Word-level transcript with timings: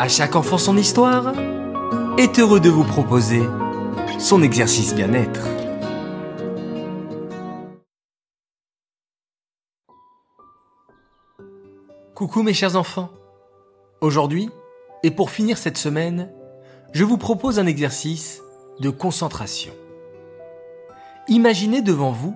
À 0.00 0.08
chaque 0.08 0.34
enfant 0.34 0.56
son 0.56 0.78
histoire 0.78 1.34
est 2.16 2.38
heureux 2.38 2.58
de 2.58 2.70
vous 2.70 2.84
proposer 2.84 3.42
son 4.18 4.42
exercice 4.42 4.94
bien-être. 4.94 5.46
Coucou 12.14 12.42
mes 12.42 12.54
chers 12.54 12.76
enfants. 12.76 13.10
Aujourd'hui, 14.00 14.48
et 15.02 15.10
pour 15.10 15.28
finir 15.28 15.58
cette 15.58 15.76
semaine, 15.76 16.32
je 16.94 17.04
vous 17.04 17.18
propose 17.18 17.58
un 17.58 17.66
exercice 17.66 18.40
de 18.78 18.88
concentration. 18.88 19.74
Imaginez 21.28 21.82
devant 21.82 22.12
vous 22.12 22.34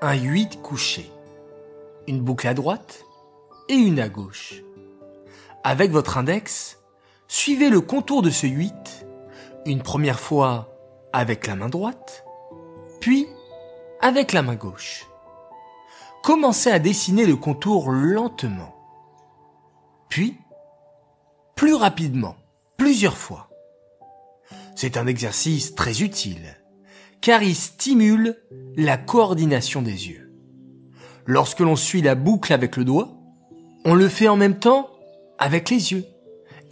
un 0.00 0.14
8 0.14 0.62
couché, 0.62 1.10
une 2.08 2.22
boucle 2.22 2.48
à 2.48 2.54
droite 2.54 3.04
et 3.68 3.74
une 3.74 4.00
à 4.00 4.08
gauche. 4.08 4.62
Avec 5.62 5.90
votre 5.90 6.16
index, 6.16 6.78
suivez 7.32 7.70
le 7.70 7.80
contour 7.80 8.20
de 8.20 8.28
ce 8.28 8.46
8, 8.46 9.06
une 9.64 9.80
première 9.80 10.20
fois 10.20 10.76
avec 11.14 11.46
la 11.46 11.56
main 11.56 11.70
droite, 11.70 12.26
puis 13.00 13.26
avec 14.02 14.34
la 14.34 14.42
main 14.42 14.54
gauche. 14.54 15.06
Commencez 16.22 16.70
à 16.70 16.78
dessiner 16.78 17.24
le 17.24 17.36
contour 17.36 17.90
lentement, 17.90 18.74
puis 20.10 20.36
plus 21.56 21.72
rapidement, 21.72 22.36
plusieurs 22.76 23.16
fois. 23.16 23.48
C'est 24.76 24.98
un 24.98 25.06
exercice 25.06 25.74
très 25.74 26.02
utile, 26.02 26.58
car 27.22 27.42
il 27.42 27.56
stimule 27.56 28.36
la 28.76 28.98
coordination 28.98 29.80
des 29.80 30.08
yeux. 30.08 30.34
Lorsque 31.24 31.60
l'on 31.60 31.76
suit 31.76 32.02
la 32.02 32.14
boucle 32.14 32.52
avec 32.52 32.76
le 32.76 32.84
doigt, 32.84 33.16
on 33.86 33.94
le 33.94 34.10
fait 34.10 34.28
en 34.28 34.36
même 34.36 34.58
temps 34.58 34.90
avec 35.38 35.70
les 35.70 35.92
yeux, 35.92 36.04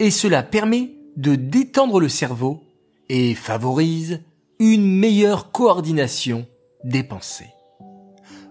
et 0.01 0.09
cela 0.09 0.41
permet 0.41 0.95
de 1.15 1.35
détendre 1.35 1.99
le 1.99 2.09
cerveau 2.09 2.63
et 3.07 3.35
favorise 3.35 4.21
une 4.57 4.83
meilleure 4.83 5.51
coordination 5.51 6.47
des 6.83 7.03
pensées. 7.03 7.51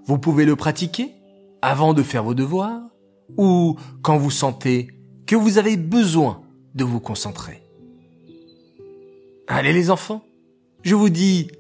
Vous 0.07 0.17
pouvez 0.17 0.45
le 0.45 0.55
pratiquer 0.55 1.11
avant 1.61 1.93
de 1.93 2.05
faire 2.05 2.23
vos 2.23 2.35
devoirs 2.35 2.81
ou 3.37 3.75
quand 4.01 4.17
vous 4.17 4.31
sentez 4.31 4.91
que 5.27 5.35
vous 5.35 5.59
avez 5.59 5.77
besoin 5.77 6.41
de 6.77 6.85
vous 6.85 7.01
concentrer. 7.01 7.61
Allez 9.49 9.73
les 9.73 9.91
enfants, 9.91 10.23
je 10.85 10.95
vous 10.95 11.11
dis 11.11 11.51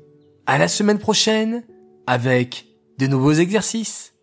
à 0.47 0.56
la 0.56 0.69
semaine 0.69 1.00
prochaine 1.00 1.64
avec 2.06 2.69
de 2.98 3.08
nouveaux 3.08 3.32
exercices. 3.32 4.14